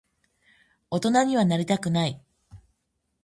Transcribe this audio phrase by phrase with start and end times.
[0.89, 2.19] 大人にはなりたくない。